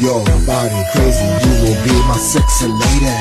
[0.00, 3.14] Your body crazy, you will be my sexy lady.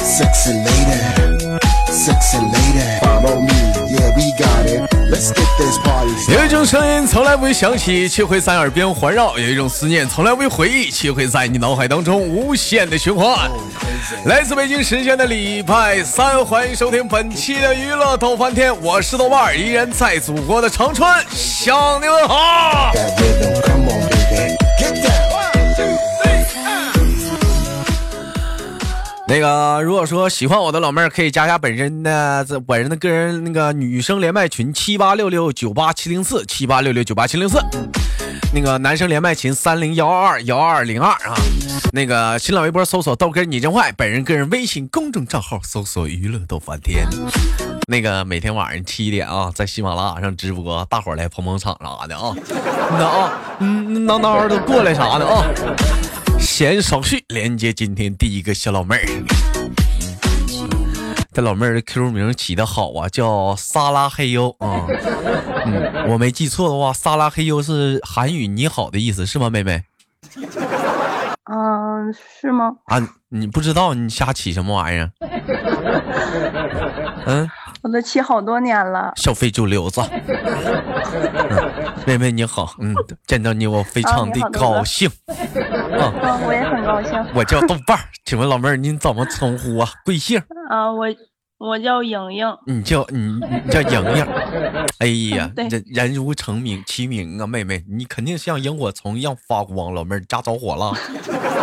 [0.00, 1.58] Sexy lady,
[1.90, 2.98] sexy lady.
[3.00, 3.52] Follow me,
[3.88, 4.82] yeah, we got it.
[5.10, 13.50] Let's get this party 有一.种声音从来不会响起，却会在耳边环绕；有一种思念从来不会回忆，却会在你脑海当中无限的循环。
[14.24, 22.92] 来自北京时间的礼拜三，欢迎收听本期的娱乐逗翻天，我是豆瓣儿，依然在祖国的长春向你问好。
[29.32, 37.58] 那个，如果说喜欢我的老妹儿，可以加一下本人的这本人的个人那个女生连麦群七八六六九八七零四七八六六九八七零四，
[38.52, 41.34] 那个男生连麦群三零幺二二幺二零二啊。
[41.94, 47.08] 那个新浪微博搜索豆哥你真坏，本人个人微信公众账号搜索娱乐逗翻天。
[47.88, 52.36] 那个每天晚上七点啊，在喜马拉雅上直播，大伙儿来捧捧场啥的啊，
[52.98, 55.42] 那啊，嗯，闹闹的过来啥的啊。
[56.42, 59.06] 闲少叙，连接今天第一个小老妹儿。
[61.32, 64.86] 这老妹儿的 QQ 名起的好啊，叫萨拉黑优啊。
[65.64, 69.84] 嗯，我没记错的话，萨拉黑优是韩语“你好”的意思，是吗，妹妹？
[71.44, 72.72] 嗯，是吗？
[72.86, 72.98] 啊，
[73.28, 75.10] 你不知道你瞎起什么玩意儿？
[77.26, 77.48] 嗯，
[77.82, 79.12] 我都骑好多年了。
[79.16, 80.00] 小非主流子。
[81.50, 81.72] 嗯
[82.04, 82.92] 妹妹你好，嗯，
[83.28, 85.08] 见到你我非常的高兴。
[85.28, 87.12] 啊，啊，我也很高兴。
[87.32, 89.88] 我叫豆瓣儿，请问老妹儿您怎么称呼啊？
[90.04, 90.42] 贵姓？
[90.68, 91.06] 啊，我
[91.58, 92.56] 我叫莹莹。
[92.66, 93.18] 你叫你
[93.64, 94.26] 你叫莹莹，
[94.98, 100.92] 哎呀，对这人如成名其名啊，妹妹，你肯定像萤火虫一样发光，老妹儿家着火了。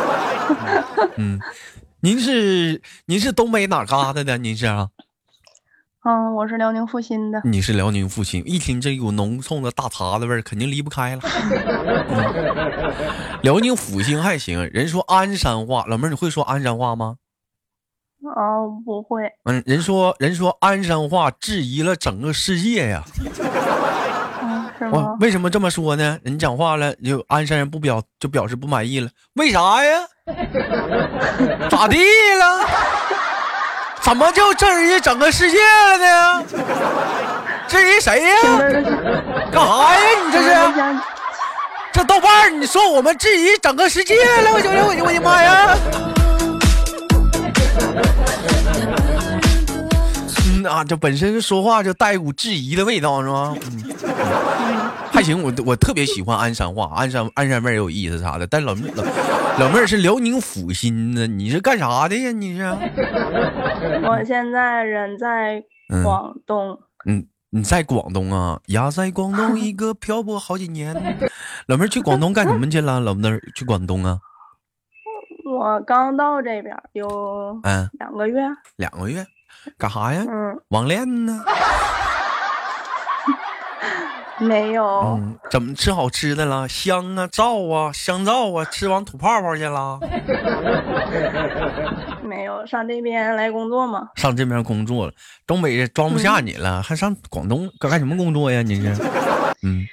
[1.17, 1.38] 嗯，
[2.00, 4.38] 您是您是东北哪旮瘩的？
[4.38, 4.88] 您是啊？
[6.05, 7.42] 嗯，我是辽宁阜新的。
[7.44, 11.22] 你是辽宁阜新，一听这股浓重的大碴子味儿，肯定离不开了。
[11.22, 11.30] 嗯
[13.41, 17.17] 辽宁阜新还行，人说鞍山话，老妹儿你会说鞍山话吗？
[18.33, 19.30] 啊，不会。
[19.44, 23.03] 嗯，人说人说鞍山话质疑了整个世界呀。
[25.19, 26.18] 为什么这么说呢？
[26.23, 30.00] 人讲话了，就鞍山人不表就表示不满意了，为啥呀？
[31.69, 32.66] 咋地了？
[34.01, 36.43] 怎么就质疑整个世界了呢？
[37.67, 38.35] 质疑谁呀？
[39.51, 39.99] 干啥呀？
[40.25, 40.49] 你这是
[41.93, 44.51] 这豆瓣儿，你说我们质疑整个世界了？
[44.51, 45.77] 我我我我的妈呀！
[50.47, 53.55] 嗯啊，这本身说话就带一股质疑的味道，是吗？
[53.61, 58.47] 嗯， 还行，我我特别喜欢鞍山话，鞍山鞍山味儿有意思啥的。
[58.47, 59.03] 但老妹老
[59.59, 62.31] 老妹儿是辽宁阜新的，你是干啥的呀？
[62.31, 62.64] 你是？
[64.08, 66.80] 我现在人在嗯广东。
[67.06, 68.59] 嗯，你在广东啊？
[68.68, 70.94] 呀，在广东一个漂泊好几年。
[71.68, 73.00] 老妹儿去广东干什么去了？
[73.00, 74.20] 老妹儿去广东啊？
[75.46, 78.41] 我刚到这边儿有嗯，两个月。
[78.78, 79.26] 两个月，
[79.78, 80.24] 干啥呀？
[80.30, 81.44] 嗯，网恋呢？
[84.39, 84.85] 没有。
[84.85, 86.67] 嗯，怎么吃好吃的了？
[86.67, 90.00] 香啊，皂啊，香皂啊，吃完吐泡泡去了。
[92.23, 94.09] 没有上这边来工作吗？
[94.16, 95.13] 上这边工作了，
[95.47, 98.61] 东北装不下你了，还上广东干干什么工作呀？
[98.61, 98.95] 你是？
[99.63, 99.85] 嗯，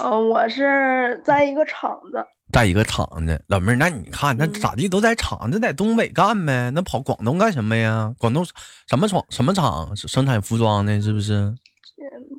[0.00, 2.24] 呃，我是在一个厂子。
[2.52, 8.12] 在一个厂子，老妹儿，那你看那咋地都在厂子，在东北干呗，那跑广东干什么呀？
[8.18, 8.44] 广东
[8.88, 9.24] 什么厂？
[9.30, 9.96] 什么厂？
[9.96, 11.54] 生产服装的，是不是？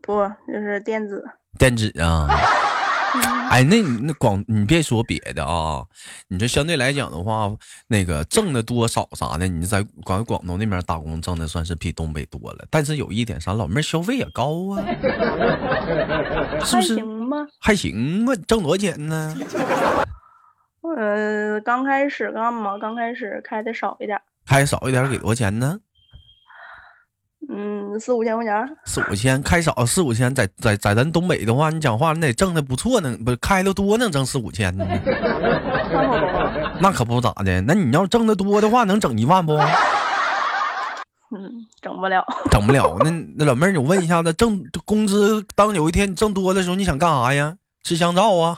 [0.01, 1.23] 不，就是电子。
[1.57, 2.28] 电子啊。
[3.51, 5.84] 哎，那你那广，你别说别的啊，
[6.29, 7.51] 你这相对来讲的话，
[7.89, 12.66] 那个挣的多少啥的，你在广广东那边打工挣的算是比东北多了。
[12.69, 14.79] 但是有一点啥，老妹儿消费也高啊，
[16.63, 16.95] 是还不是？
[16.95, 17.38] 行吧。
[17.59, 19.35] 还行吧，挣多少钱呢？
[20.97, 22.78] 呃，刚开始干嘛？
[22.78, 25.78] 刚开始开的少一点，开少一点给多少钱呢？
[27.53, 28.53] 嗯，四五千块钱。
[28.85, 34.85] 四五千，开少四五千，在在在咱东北的话，你讲话你得挣的不错呢，不开的多能挣四五千呢。
[36.79, 37.61] 那可不咋的。
[37.61, 39.53] 那你要挣的多的话，能整一万不？
[41.35, 41.49] 嗯，
[41.81, 42.25] 整不了。
[42.49, 42.97] 整不了。
[43.03, 47.55] 那那老妹儿，你问一下子，挣工资当有一天你挣多的时候，你想干啥呀？
[47.84, 48.55] 吃香皂啊，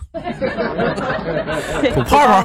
[1.94, 2.44] 吐泡泡。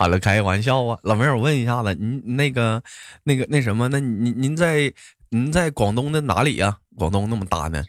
[0.00, 2.82] 好了，开个玩笑啊，老妹儿，我问一下子，您那个
[3.24, 4.90] 那个那什么，那您您在
[5.28, 7.84] 您在广东的哪里呀、广东那么大呢？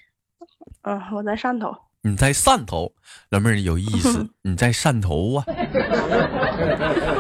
[0.82, 1.74] 嗯，我在汕头。
[2.02, 2.92] 你在汕头，
[3.30, 5.46] 老妹儿有意思，你在汕头啊。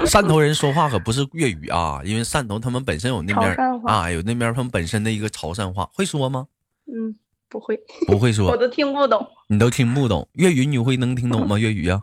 [0.05, 3.55] 汕头人说话可不是粤语啊，因为汕头他们本身有那边
[3.85, 6.47] 啊，有那边他们本身的一个潮汕话，会说吗？
[6.87, 7.15] 嗯，
[7.47, 11.57] 不会，不会说，我都听不懂你都听不懂粤语，你会能听懂吗？
[11.57, 12.01] 粤语啊，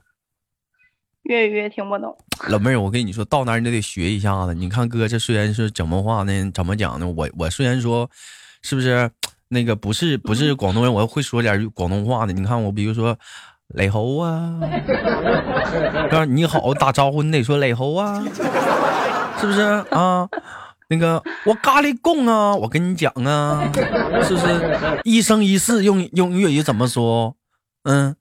[1.28, 2.16] 粤语，也听不懂。
[2.48, 4.54] 老妹儿，我跟你说到哪儿你都得学一下子。
[4.54, 6.50] 你看哥这虽然是怎么话呢？
[6.54, 7.06] 怎么讲呢？
[7.06, 8.08] 我我虽然说，
[8.62, 9.10] 是不是
[9.48, 12.32] 那个不是不是广东人，我会说点广东话的。
[12.32, 13.14] 你看我，比如说
[13.74, 14.58] 雷猴啊，
[16.10, 18.24] 告诉你好打招呼，你得说雷猴啊，
[19.38, 19.60] 是不是
[19.90, 20.26] 啊？
[20.88, 23.70] 那个我咖喱贡啊，我跟你讲啊，
[24.22, 27.36] 是不是一生一世用用粤语怎么说？
[27.82, 28.16] 嗯，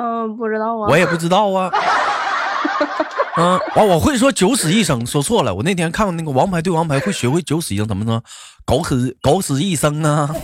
[0.00, 0.88] 嗯、不知道啊。
[0.88, 1.70] 我也不知道啊。
[3.36, 5.54] 嗯，完我会说九死一生，说错了。
[5.54, 8.22] 我那天看那个《王牌对王牌》，会学会九死一生怎么说？
[8.64, 10.28] 狗死狗死一生啊！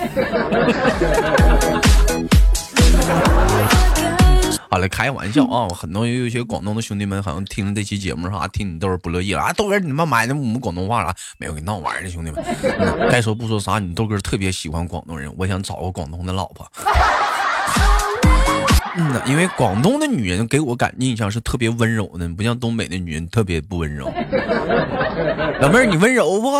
[4.70, 5.68] 好了，开玩笑啊！
[5.74, 9.52] 很多有一些广东的兄弟们，好像听了这期节目啥，听你豆儿不乐意了啊！
[9.52, 11.14] 豆哥，你他妈买的我们广东话啥？
[11.38, 12.44] 没有，给闹玩儿呢，兄弟们。
[12.78, 16.70] 嗯该说不说啥，你豆哥特别喜欢广东人，我想找个广东的老婆。
[18.98, 24.06] 嗯呐，因为广东的女人给我感印象是特别温柔的，不像东北的女人特别不温柔。
[25.60, 26.50] 老妹儿，你温柔不？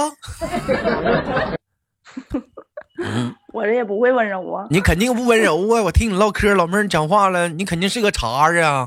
[3.52, 4.66] 我这也不会温柔啊。
[4.70, 5.82] 你肯定不温柔啊！
[5.82, 8.86] 我听你唠嗑，老妹儿你讲话了，你肯定是个茬子啊，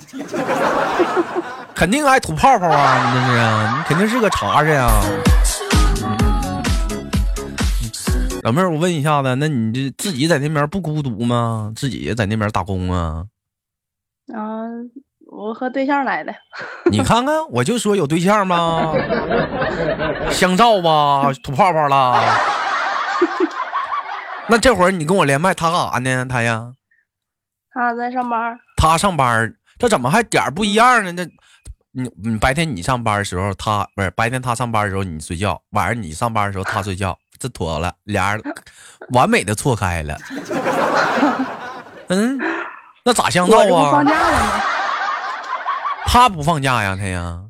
[1.74, 3.12] 肯定爱吐泡泡啊！
[3.14, 5.02] 你这是啊，你肯定是个茬子啊。
[8.44, 11.72] 老妹儿，我问一下子，那你这自己在那边不孤独吗？
[11.76, 13.26] 自己也在那边打工啊？
[14.34, 14.66] 啊，
[15.32, 16.34] 我和对象来的。
[16.92, 18.94] 你看看，我就说有对象吗？
[20.32, 22.22] 香皂吧，吐泡泡了。
[24.48, 26.26] 那这会儿你跟我连麦，他干啥呢？
[26.26, 26.74] 他呀，
[27.72, 28.60] 他在上班。
[28.78, 31.12] 他上班儿，这怎么还点儿不一样呢？
[31.12, 31.24] 那，
[31.92, 38.42] 你你白天你上班的时候，他不是白天他上班的时候你睡觉，晚上你上班的时候他睡觉，这妥了，俩人
[39.14, 40.18] 完美的错开了。
[42.08, 42.40] 嗯，
[43.10, 44.06] 那咋相我这不放？
[44.06, 44.62] 假了吗？
[46.06, 47.42] 他不放假呀，他呀，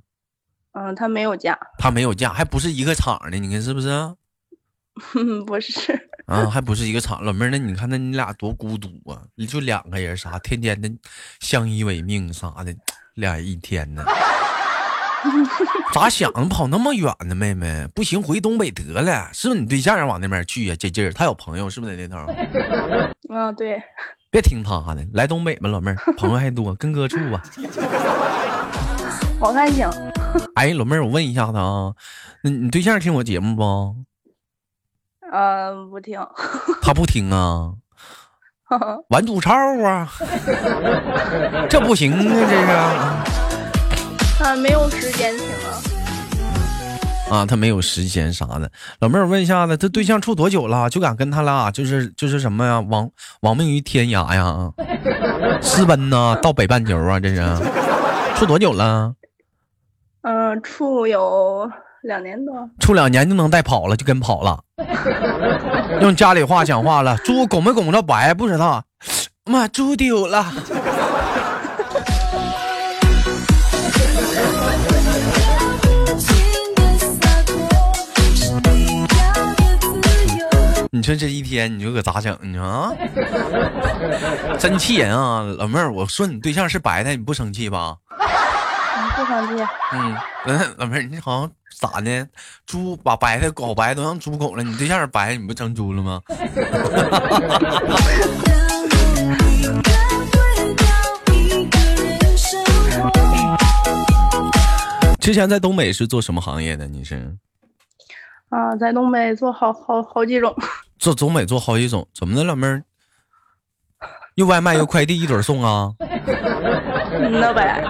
[0.71, 1.59] 嗯，他没有假。
[1.77, 3.89] 他没有假，还不是一个厂的，你看是不是？
[5.45, 5.91] 不是。
[6.27, 9.19] 啊，还不是一个厂，老妹儿，那你看，那你俩多孤独啊！
[9.35, 10.89] 你就两个人啥，天天的
[11.41, 12.73] 相依为命啥的，
[13.15, 14.05] 俩人一天呢。
[15.91, 17.85] 咋想的跑那么远呢，妹妹？
[17.93, 19.29] 不行，回东北得了。
[19.33, 22.33] 是不是你对象往那边去呀、这劲儿，他有朋友是不是在那头？
[23.29, 23.81] 嗯，对。
[24.31, 27.41] 别听他的，来东北吧，老妹儿，朋友还多，跟哥处吧。
[29.39, 29.89] 我看行。
[30.55, 31.93] 哎，老妹儿，我问一下子啊，
[32.43, 33.95] 你你对象听我节目不？
[35.31, 36.19] 嗯，不听。
[36.81, 37.73] 他不听啊。
[39.09, 39.51] 玩赌超
[39.83, 40.07] 啊，
[41.67, 42.67] 这不行啊，这是。
[44.43, 45.78] 啊没有时间听啊。
[47.29, 48.71] 啊，他没有时间啥的。
[48.99, 50.89] 老妹儿，问一下子，他对象处多久了？
[50.89, 52.79] 就敢跟他俩就是就是什么呀？
[52.79, 53.09] 亡
[53.41, 54.71] 亡命于天涯呀？
[55.61, 56.37] 私奔呐？
[56.41, 57.19] 到北半球啊？
[57.19, 57.45] 这是
[58.35, 59.13] 处多久了？
[60.21, 61.69] 嗯，处有
[62.01, 62.69] 两年多。
[62.79, 64.59] 处两年就能带跑了，就跟跑了。
[66.01, 68.83] 用家里话讲话了，猪拱没拱着白不知道，
[69.45, 70.45] 妈猪丢了。
[81.09, 82.61] 说这一天，你说可咋整呢？
[82.61, 82.93] 啊，
[84.59, 85.41] 真气人啊！
[85.57, 87.97] 老妹儿，我说你对象是白的，你不生气吧？
[88.11, 89.63] 嗯不生气。
[89.93, 92.27] 嗯，嗯老妹儿，你好像咋的？
[92.67, 96.21] 猪把白菜搞白都让猪拱了，你对象是白，你不成猪了吗？
[105.19, 106.85] 之前在东北是做什么行业的？
[106.85, 107.35] 你是
[108.49, 110.55] 啊，在东北做好好好几种。
[110.99, 112.83] 做总美做好几种，怎么的，老妹儿？
[114.35, 115.91] 又外卖又快递一准儿送啊？
[115.99, 117.83] 嗯那呗。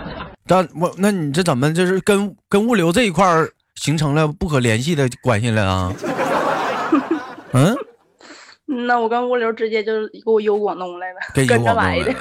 [0.47, 5.93] 但我那你这怎么就是跟跟物流这一块儿形成了不可联系的关系了啊？
[7.53, 7.75] 嗯，
[8.67, 12.19] 嗯那我跟物流直接就给我邮广东来了，跟跟邮广东来着来的。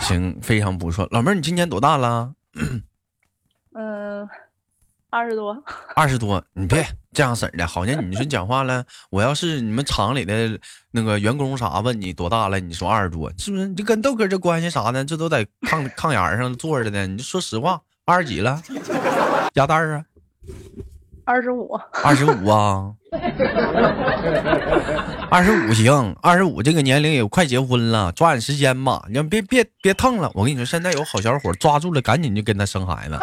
[0.00, 1.06] 行，非常不错。
[1.12, 2.32] 老妹儿，你今年多大了？
[3.76, 4.28] 嗯，
[5.14, 5.56] 二十多。
[5.94, 8.84] 二十多，你别这样式儿的，好像你说讲话了。
[9.10, 10.58] 我要是你们厂里的
[10.90, 13.68] 那个员工啥问你多大了，你说二十多，是不是？
[13.68, 17.06] 你就跟豆哥这关系啥的，这都在炕炕沿上坐着呢。
[17.06, 18.60] 你就说实话，二十几了？
[19.54, 20.04] 鸭蛋儿啊，
[21.24, 21.78] 二十五。
[22.02, 22.92] 二十五啊，
[25.30, 30.28] 二十五行，二十五这个年龄也快结婚了，抓紧时间吧，你别别别腾了。
[30.34, 33.16] 我跟你说，现在有好小伙抓住了，赶紧就跟他生孩子。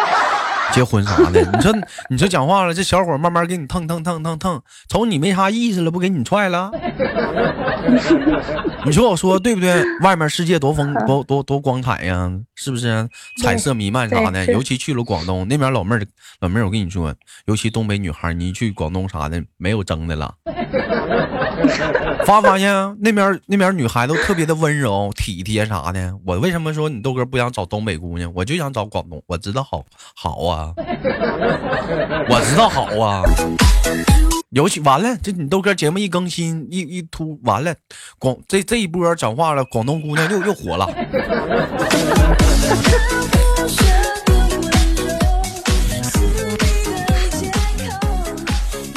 [0.74, 1.42] 结婚啥的。
[1.54, 1.74] 你说
[2.10, 6.72] 你说讲话了，这小伙慢慢给你蹭蹭蹭蹭蹭，瞅你没啥意思了，不给你踹了？
[8.86, 9.84] 你说我说对不对？
[10.02, 13.08] 外面世界多丰多多多光彩呀，是不是？
[13.42, 16.02] 彩色弥漫啥的，尤其去了广东那边，老妹儿
[16.40, 17.14] 老妹儿，我跟你说，
[17.46, 20.34] 尤其东北女孩，你一去广东啥的，没有争的了。
[22.26, 26.14] 发没发现啊那边那边女孩都特别的温柔体贴啥的。
[26.26, 28.32] 我为什么说你豆哥不想找东北姑娘？
[28.36, 29.84] 我就想找广东，我知道好
[30.16, 30.74] 好啊，
[32.30, 33.24] 我知道好啊。
[34.52, 37.74] 尤其完了，这你豆哥节目一更新一一突完了，
[38.20, 40.90] 广这这一波讲话了，广东姑娘又又火了。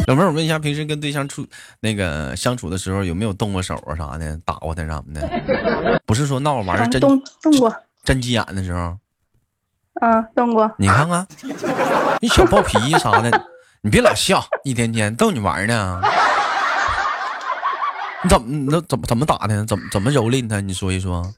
[0.07, 1.47] 老妹儿，我问一下，平时跟对象处
[1.81, 6.01] 那个相处的时候，有没有动过手啊啥的，打过他啥的？
[6.05, 8.99] 不是说闹着玩儿真动动过，真急眼的时候，
[10.01, 10.71] 嗯，动过。
[10.79, 11.27] 你看看，
[12.21, 13.31] 你小暴脾气啥的，
[13.83, 16.01] 你别老笑，一天天逗你玩呢。
[18.23, 19.65] 你怎么那怎么怎么打的？
[19.67, 20.61] 怎么怎么蹂躏他？
[20.61, 21.33] 你说一说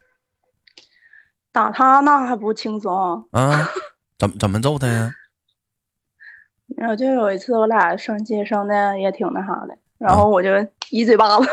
[1.52, 2.92] 打他那还不轻松。
[3.32, 3.68] 啊？
[4.18, 5.10] 怎么怎么揍他呀？
[6.74, 10.50] 然后就有一次我俩生气生的也挺那啥的，然后我就
[10.90, 11.46] 一嘴巴子，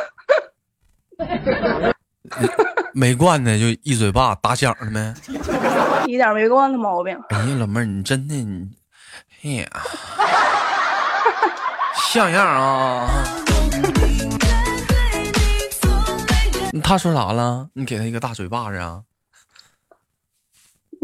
[2.94, 5.14] 没惯的就一嘴巴打响了没？
[6.08, 7.18] 一点没惯的毛病。
[7.30, 8.70] 哎呀，老妹儿，你真的你，
[9.44, 9.70] 哎呀，
[12.12, 13.08] 像样啊！
[16.84, 17.70] 他说啥了？
[17.74, 19.04] 你给他一个大嘴巴子啊？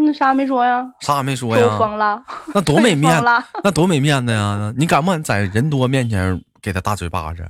[0.06, 0.86] 那啥也没说呀？
[1.01, 1.77] 啥也没说说呀？
[1.77, 3.25] 疯了，那多没 面子，
[3.63, 4.74] 那多没面子呀！
[4.77, 7.46] 你敢不敢在人多面前给他大嘴巴子？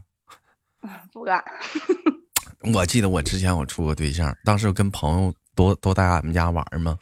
[1.13, 1.43] 不敢。
[2.73, 6.97] 我记得我之前我处过对象，当时跟朋友都都在俺们家玩嘛，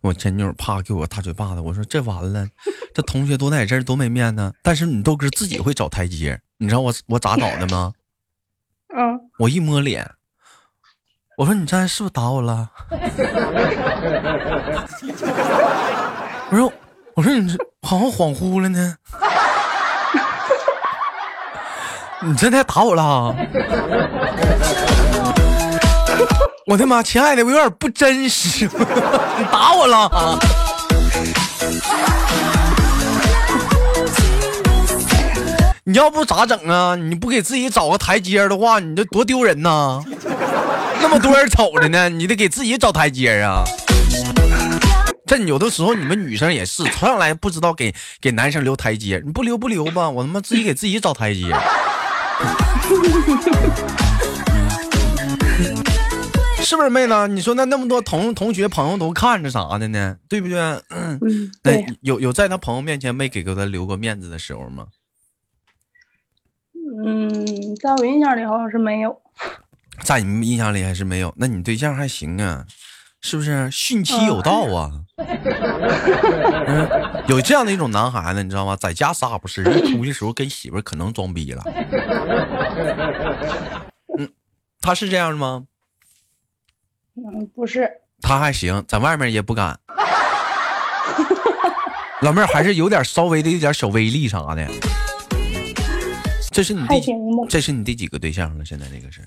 [0.00, 2.46] 我前女友啪给我大嘴巴子，我说这完了，
[2.94, 4.52] 这同学都在这儿多没面子。
[4.62, 7.92] 但是你豆哥自己会找台阶，你知道我我咋找的吗？
[8.94, 10.10] 嗯，我一摸脸，
[11.38, 12.68] 我说你刚才是不是打我了？
[16.50, 16.70] 我说
[17.14, 18.94] 我说你这好像恍惚了呢。
[22.20, 23.34] 你真的打我了？
[26.66, 30.38] 我的妈，亲爱的，我有点不真实，你打我了？
[35.84, 36.94] 你要不咋整啊？
[36.94, 40.00] 你不给自己找个台阶的话，你这多丢人呐！
[41.02, 43.64] 那么多人瞅着呢， 你得给自己找台阶啊！
[45.26, 51.42] 这有的时候你们女生也是，从来不知道给给男生留台阶，你不留不留吧，我他妈自己给自己找台阶。
[56.64, 57.28] 是不是妹子？
[57.28, 60.16] 你说那那么多同同学朋友都看着啥的呢？
[60.28, 60.58] 对不对？
[60.90, 61.50] 嗯，
[62.02, 64.86] 有有在他朋友面前没给过他留过面子的时候吗？
[67.04, 69.18] 嗯，在我印象里好像是没有。
[70.00, 71.32] 在你们印象里还是没有？
[71.36, 72.66] 那你对象还行啊，
[73.20, 73.70] 是不是？
[73.70, 74.90] 训妻有道啊。
[76.64, 78.74] 嗯，有这样的一种男孩子，你知道吗？
[78.76, 81.62] 在家啥也不是，一出去时候跟媳妇可能装逼了。
[84.18, 84.28] 嗯，
[84.80, 85.64] 他是这样的吗？
[87.14, 87.88] 嗯，不是，
[88.20, 89.78] 他还行，在外面也不敢。
[92.22, 94.66] 老妹儿还是有点稍微的一点小威力啥的。
[96.50, 97.02] 这是你第。
[97.48, 98.64] 这是你第几个对象了？
[98.64, 99.20] 现在这个是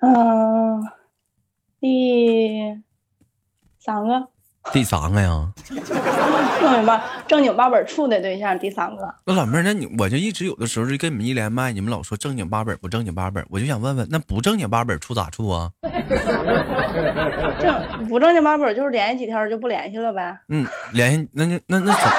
[0.00, 0.82] 嗯，
[1.80, 2.80] 第
[3.78, 4.28] 三个
[4.72, 5.52] 第三个呀？
[6.60, 9.14] 正经八正经八本处的对象，第三个。
[9.24, 15.70] 那老妹儿，那你我就一直有的时候就跟你们一连麦，你们老说正经八本不正经八本，我就想问问，那不正经八本处咋处啊？
[17.60, 20.36] 正不正经八本就是联系几天就不联系了呗。
[20.48, 22.02] 嗯，联系那那那那怎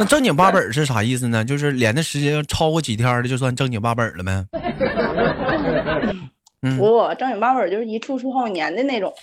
[0.00, 1.44] 那正经八本是啥意思呢？
[1.44, 4.44] 就是连的时间超过几天的就算正经八本了呗？
[6.62, 9.14] 嗯，不，正经八本就是一处处好几年的那种。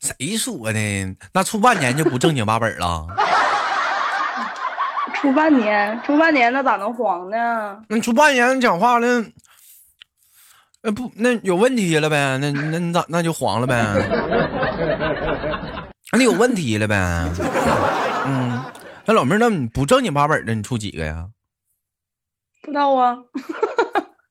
[0.00, 0.78] 谁说的？
[1.32, 3.06] 那处半年就不正经八本了？
[5.14, 7.82] 处半年，处半年那咋能黄呢？
[7.88, 9.24] 那处半年讲话了，
[10.82, 12.38] 那不那有问题了呗？
[12.40, 13.82] 那那你咋那就黄了呗？
[16.12, 16.94] 那有问题了呗？
[18.26, 18.62] 嗯，
[19.04, 21.26] 那老妹儿，那你不正经八本的，你处几个呀？
[22.62, 23.18] 不知道啊。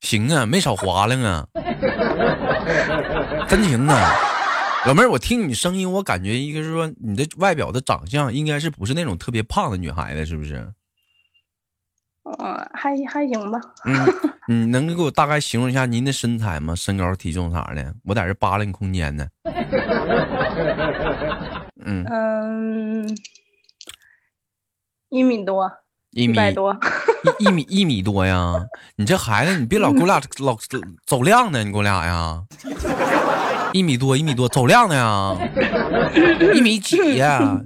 [0.02, 1.48] 行啊，没少划拉啊，
[3.48, 4.12] 真行啊。
[4.86, 10.66] 老妹儿，我听你声音，我感觉一个是说你的外表的长相应该是不是那种特别胖的女孩子，是不是？
[12.40, 13.60] 嗯，还还行吧。
[13.86, 14.06] 嗯，
[14.48, 16.76] 你能给我大概形容一下您的身材吗？
[16.76, 17.94] 身高、体重啥的？
[18.04, 19.28] 我在这扒拉你空间呢。
[21.86, 23.18] 嗯，嗯，
[25.10, 25.72] 一米多，
[26.18, 26.76] 一米多，
[27.38, 28.56] 一一米一米多呀？
[28.96, 30.58] 你这孩子，你别老给我俩老
[31.06, 32.42] 走量呢，你给我俩呀？
[33.72, 35.38] 一米多，一米多，走量呢呀？
[36.56, 37.62] 一米几呀？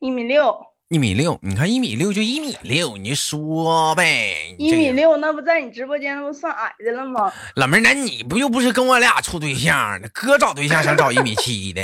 [0.00, 0.56] 一米六，
[0.88, 1.36] 一米六。
[1.42, 4.54] 你看一米六就一米六，你说呗。
[4.56, 7.32] 一米六，那不在你直播间，那不算矮的了吗？
[7.56, 10.08] 老妹儿，那你不又不是跟我俩处对象呢？
[10.14, 11.82] 哥找对象想找一米七的，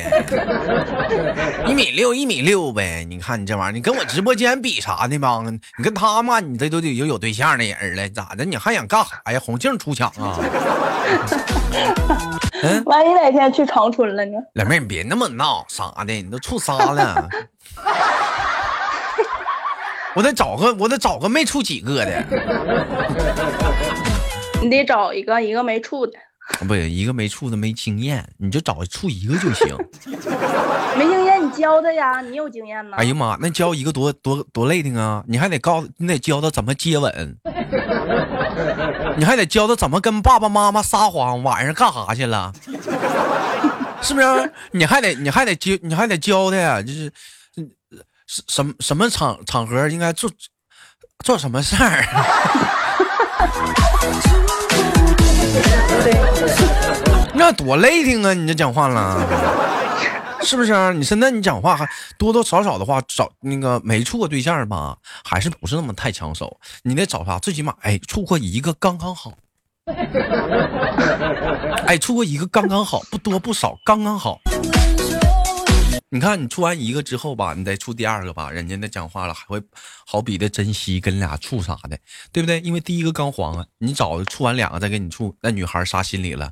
[1.66, 3.04] 一米六一米六呗。
[3.08, 5.42] 你看你这玩意儿，你跟我直播间比啥呢吧？
[5.78, 8.44] 你跟他嘛，你这都得有有对象的人了，咋的？
[8.44, 9.40] 你还想干啥呀？
[9.40, 10.38] 红杏出墙啊？
[12.62, 14.38] 嗯，万一哪天去长春了呢？
[14.54, 17.28] 老妹儿，你别那么闹啥的，你都处仨了。
[20.14, 22.24] 我得找个，我得找个没处几个的，
[24.62, 26.12] 你得找一个一个没处的，
[26.66, 29.76] 不一个没处的没经验，你就找处一个就行。
[30.98, 32.96] 没经验你教他呀，你有经验呢。
[32.98, 35.24] 哎呀妈，那教一个多多多累的啊！
[35.26, 37.36] 你还得告，你得教他怎么接吻，
[39.16, 42.52] 你还得教他怎么跟爸爸妈妈撒谎，晚上干啥去了，
[44.02, 44.52] 是不是？
[44.72, 47.12] 你还得你还得教你还得教他呀，就是嗯
[48.26, 50.30] 什什么什么场场合应该做
[51.24, 52.04] 做什么事儿。
[57.34, 58.32] 那多累挺啊！
[58.34, 59.26] 你这讲话了，
[60.42, 60.92] 是不是啊？
[60.92, 66.58] 你现在你讲话还多多少少的话，找那个没处过对象吧，还是不是那么太抢手？
[66.82, 67.38] 你得找啥？
[67.40, 69.32] 最起码哎，处过一个刚刚好。
[71.86, 74.40] 哎，处过一个刚刚好，不多不少，刚刚好。
[76.14, 79.58] 你看，你处完一个之后吧，你再处第二个吧，人家那讲话了还会
[80.06, 81.98] 好比的珍惜跟俩处啥的，
[82.30, 82.60] 对不对？
[82.60, 86.50] 因为第一个刚黄啊，你找处完两个再跟你处，那女孩啥心理了？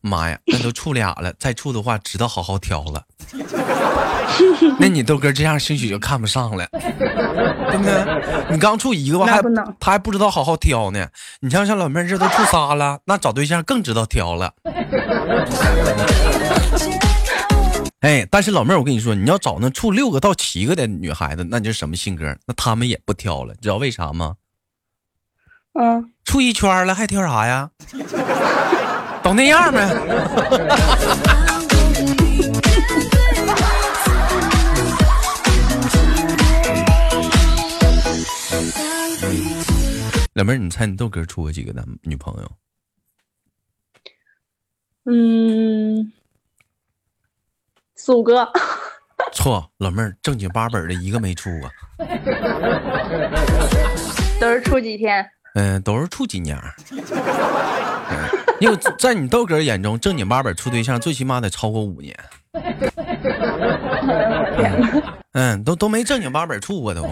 [0.00, 3.04] 妈呀，那都处俩了，再处的话知道好好挑了。
[4.80, 8.48] 那你豆哥这样兴许就看不上了，对不对？
[8.50, 9.42] 你刚处一个吧，还
[9.78, 11.06] 他还不知道好好挑呢。
[11.40, 14.54] 你像像老妹儿这都处仨了，那找对象更知道挑了。
[18.02, 22.36] 哎，但是老妹儿，我跟你说，你要找那处六个到七个的女孩子，那就是什么性格？
[22.46, 24.34] 那她们也不挑了，知道为啥吗？
[25.74, 27.70] 嗯，处一圈了还挑啥呀？
[29.22, 29.88] 都那样呗。
[40.34, 42.50] 老妹儿，你猜你豆哥处过几个男女朋友？
[45.04, 46.12] 嗯，
[48.04, 48.50] 四五个，
[49.32, 51.70] 错，老妹儿正经八本的一个没处过。
[54.40, 55.24] 都是处几天？
[55.54, 56.58] 嗯、都是处几年。
[56.90, 56.98] 嗯
[58.58, 62.18] 因为在你豆哥眼中，正经八本处对象最起码得超过五年。
[65.32, 67.08] 嗯，都都没正经八本处过都。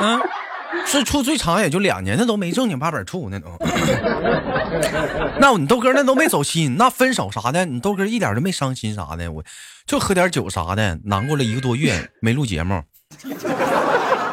[0.00, 0.20] 嗯，
[0.86, 3.48] 是处最长也就两年，那都没正经八本处那都。
[5.40, 9.42] 那你豆哥那都没走心，那分手啥的，你豆哥一点都没伤心啥的，我
[9.86, 12.82] 就喝点酒啥的，难过了一个多月没录节目，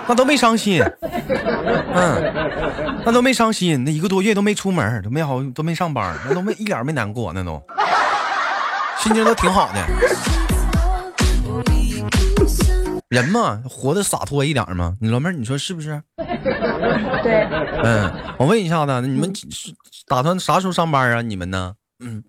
[0.08, 0.84] 那都没伤心。
[1.94, 2.34] 嗯，
[3.06, 7.62] 那都没伤心，那一个多月都没出门，都没好，都没上班，那都没一点没难过，那都
[9.00, 10.55] 心情都挺好的。
[13.10, 14.98] 人嘛，活得洒脱一点嘛。
[15.00, 16.02] 你老妹儿，你说是不是？
[16.18, 17.44] 对，
[17.84, 19.74] 嗯，我问一下子，你们是
[20.08, 21.22] 打算啥时候上班啊？
[21.22, 21.76] 你们呢？
[22.00, 22.24] 嗯，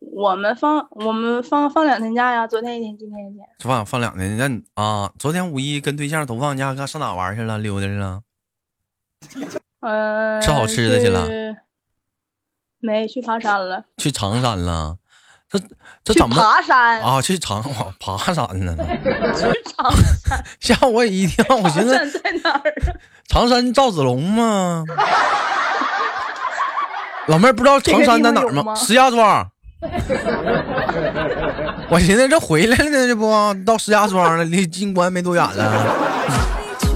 [0.00, 3.46] 我们放我们放放两天假呀，昨天一天，今天一天。
[3.60, 7.58] 放放两天，那你啊，昨天五一跟对象都放假，干上哪玩去了？
[7.58, 8.22] 溜达去了？
[9.80, 11.28] 嗯、吃好吃的去了
[12.80, 14.98] 没去爬山了，去长山了？
[15.58, 15.64] 这
[16.02, 17.22] 这去怎么爬山，啊？
[17.22, 17.62] 去长
[18.00, 18.76] 爬山呢？
[19.34, 21.44] 去长山， 吓我一跳！
[21.56, 22.62] 我寻思在哪儿啊？
[23.28, 24.84] 长山赵子龙吗？
[27.28, 28.74] 老妹儿不知道长山在哪儿吗？
[28.74, 29.48] 石家庄。
[31.88, 33.30] 我寻思这回来了呢，这不
[33.64, 35.94] 到石家庄了，离金关没多远了。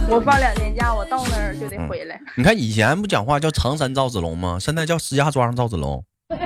[0.08, 2.20] 我放两天假，我到那儿就得回来。
[2.34, 4.58] 你看以前不讲话叫长山赵子龙吗？
[4.60, 6.02] 现在叫石家庄赵子龙。
[6.30, 6.38] 嗯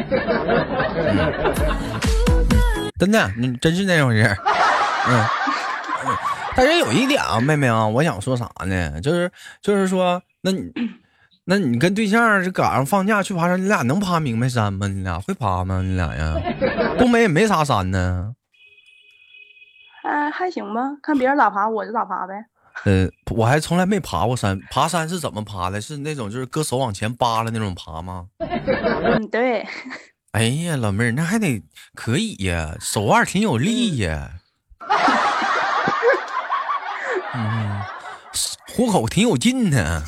[3.02, 4.22] 真的，你真是那回事。
[5.08, 5.18] 嗯，
[6.06, 6.16] 嗯
[6.54, 9.00] 但是有一点啊，妹妹啊，我想说啥呢？
[9.00, 9.28] 就是
[9.60, 10.72] 就是说，那你
[11.44, 14.86] 那你跟对象这赶上放假去爬山，你俩能爬明白山吗？
[14.86, 15.82] 你俩会爬吗？
[15.82, 16.36] 你俩呀？
[16.96, 18.36] 东北也没啥山呢。
[20.04, 22.34] 还还行吧，看别人咋爬我就咋爬呗。
[22.84, 24.56] 呃，我还从来没爬过山。
[24.70, 25.80] 爬山是怎么爬的？
[25.80, 28.26] 是那种就是搁手往前扒拉那种爬吗？
[28.38, 29.66] 嗯，对，
[30.32, 31.62] 哎呀，老妹儿，那还得
[31.94, 34.30] 可以呀，手腕挺有力呀。
[37.34, 37.80] 嗯，
[38.74, 40.02] 虎口挺有劲呢。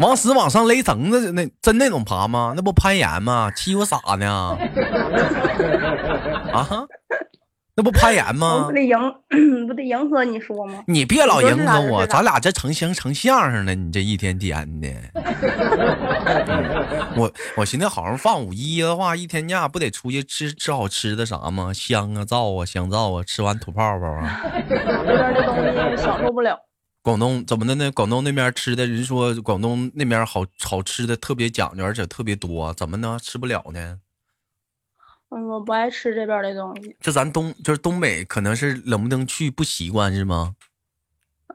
[0.00, 2.54] 往死往上勒绳子，那真那种爬吗？
[2.56, 3.52] 那不攀岩吗？
[3.54, 4.58] 欺负傻呢？
[6.52, 6.68] 啊？
[7.76, 8.64] 那不攀岩 吗？
[8.66, 8.96] 不得迎，
[9.68, 10.82] 不得迎合你说吗？
[10.86, 13.74] 你别老迎合我，咱俩这成相成相声了。
[13.74, 14.88] 你这一天天的，
[17.16, 21.72] 我我寻思好好放五一的话，一天假不得出去吃吃好吃的啥吗？
[21.74, 24.40] 香啊皂啊香皂啊，吃完吐泡泡啊。
[24.68, 24.86] 这边
[25.34, 25.56] 的东
[25.96, 26.58] 西享受不了。
[27.02, 27.92] 广东怎么的呢？
[27.92, 33.18] 广东那边吃的人说广东那边好好吃的特别讲究，而且特别多，怎么呢？
[33.22, 33.98] 吃不了呢？
[35.36, 36.96] 嗯，我不爱吃这边的东西。
[36.98, 40.54] 就咱东，就是东北，可能是冷不丁去不习惯，是吗？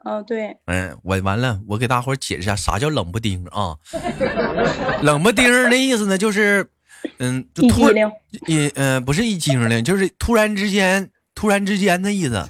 [0.04, 0.56] 嗯，对。
[0.66, 3.76] 嗯，我完了，我给大伙解释一下啥叫冷不丁啊？
[5.02, 6.64] 冷不丁的意思呢，就是，
[7.18, 8.12] 嗯，就突然，
[8.46, 12.48] 一嗯，不是一精灵，就是突然之间，突然之间的意思啊。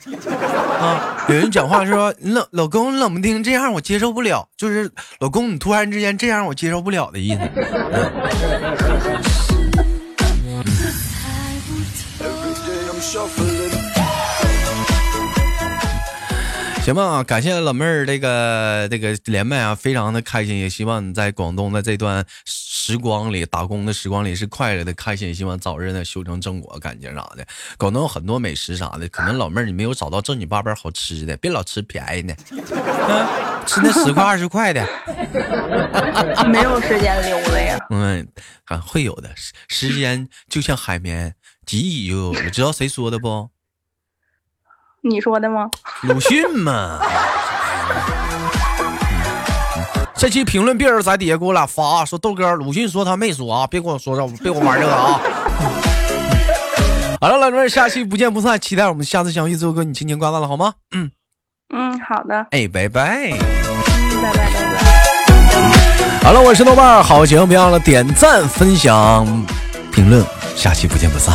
[1.29, 4.91] 有人讲话说，冷老公冷不丁这样我接受不了，就是
[5.21, 7.41] 老公你突然之间这样我接受不了的意思。
[16.83, 27.47] 行吧，感谢老妹儿这个这个连麦啊，非常的开心，也希望你在广东的这段时光里打工的时光里是快乐的、开心，希望早日呢修成正果，感情啥的。
[27.79, 32.35] 广东有很多美食啥的，可能老妹儿你没有找到正经八百好吃的，别老吃便宜的，
[33.65, 34.85] 吃那十块二十块的，
[36.49, 37.79] 没有时间溜达呀。
[37.91, 38.27] 嗯，
[38.65, 39.31] 啊会有的，
[39.69, 41.33] 时间就像海绵，
[41.65, 42.33] 记忆就有。
[42.43, 43.49] 你知道谁说的不？
[45.03, 45.69] 你说的吗？
[46.03, 46.99] 鲁迅嘛。
[50.15, 55.21] 这期评论别人在底下给我俩发，说豆哥，鲁迅说他没说啊，别跟我说这，别跟我玩这个啊。
[57.21, 59.57] 好了，老妹儿，下期不见不散，期待我们下次相遇。
[59.57, 60.75] 最后跟你轻轻挂断了，好吗？
[60.95, 61.11] 嗯
[61.75, 62.47] 嗯，好的。
[62.53, 63.31] 哎，拜拜。
[64.23, 65.63] 拜拜拜拜。
[66.23, 69.27] 好了，我是豆瓣，好节目别忘了点赞、分享、
[69.93, 71.35] 评论，下期不见不散。